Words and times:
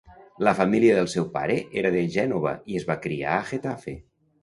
La 0.47 0.53
família 0.59 0.95
del 0.99 1.09
seu 1.13 1.27
pare 1.35 1.59
era 1.83 1.93
de 1.99 2.03
Gènova 2.19 2.57
i 2.73 2.83
es 2.83 2.91
va 2.91 3.01
criar 3.07 3.39
a 3.39 3.49
Getafe. 3.55 3.99